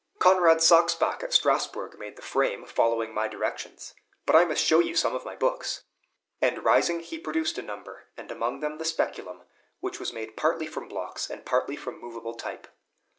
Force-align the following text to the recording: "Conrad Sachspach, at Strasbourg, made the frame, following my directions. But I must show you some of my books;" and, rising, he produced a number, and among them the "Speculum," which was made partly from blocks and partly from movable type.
"Conrad 0.17 0.63
Sachspach, 0.63 1.21
at 1.21 1.31
Strasbourg, 1.31 1.99
made 1.99 2.15
the 2.15 2.23
frame, 2.23 2.65
following 2.65 3.13
my 3.13 3.27
directions. 3.27 3.93
But 4.25 4.35
I 4.35 4.45
must 4.45 4.63
show 4.65 4.79
you 4.79 4.95
some 4.95 5.13
of 5.13 5.25
my 5.25 5.35
books;" 5.35 5.83
and, 6.41 6.65
rising, 6.65 7.01
he 7.01 7.19
produced 7.19 7.59
a 7.59 7.61
number, 7.61 8.05
and 8.17 8.31
among 8.31 8.61
them 8.61 8.79
the 8.79 8.83
"Speculum," 8.85 9.43
which 9.79 9.99
was 9.99 10.11
made 10.11 10.35
partly 10.35 10.65
from 10.65 10.87
blocks 10.87 11.29
and 11.29 11.45
partly 11.45 11.75
from 11.75 12.01
movable 12.01 12.33
type. 12.33 12.67